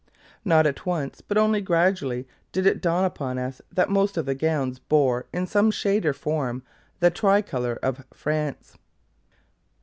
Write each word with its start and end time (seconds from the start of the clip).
Not 0.43 0.65
at 0.65 0.83
once, 0.83 1.21
but 1.21 1.37
only 1.37 1.61
gradually, 1.61 2.27
did 2.51 2.65
it 2.65 2.81
dawn 2.81 3.05
upon 3.05 3.37
us 3.37 3.61
that 3.71 3.87
most 3.91 4.17
of 4.17 4.25
the 4.25 4.33
gowns 4.33 4.79
bore, 4.79 5.27
in 5.31 5.45
some 5.45 5.69
shade 5.69 6.07
or 6.07 6.13
form, 6.13 6.63
the 7.01 7.11
tricolour 7.11 7.77
of 7.83 8.03
France! 8.11 8.77